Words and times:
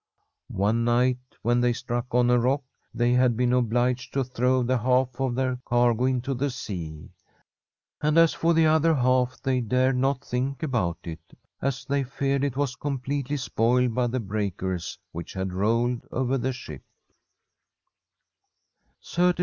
One 0.47 0.83
night, 0.83 1.19
when 1.43 1.61
they 1.61 1.73
struck 1.73 2.15
on 2.15 2.31
a 2.31 2.39
rock, 2.39 2.63
they 2.91 3.11
had 3.13 3.37
been 3.37 3.53
obliged 3.53 4.11
to 4.15 4.23
throw 4.23 4.63
the 4.63 4.79
half 4.79 5.19
of 5.19 5.35
their 5.35 5.59
cargo 5.63 6.05
into 6.05 6.33
the 6.33 6.49
sea. 6.49 7.11
And 8.01 8.17
as 8.17 8.33
for 8.33 8.55
the 8.55 8.65
other 8.65 8.95
half, 8.95 9.39
they 9.43 9.61
dared 9.61 9.97
not 9.97 10.25
think 10.25 10.63
about 10.63 10.97
it, 11.03 11.19
as 11.61 11.85
they 11.85 12.01
feared 12.03 12.43
it 12.43 12.57
was 12.57 12.75
completely 12.75 13.35
Fr9m 13.35 13.35
a 13.35 13.43
SfFEDISH 13.43 13.43
HOMESTEAD 13.43 13.53
spoiled 13.53 13.93
by 13.93 14.07
the 14.07 14.19
breakers 14.19 14.97
which 15.11 15.33
had 15.33 15.53
rolled 15.53 16.07
over 16.11 16.39
the 16.39 16.51
ship. 16.51 16.81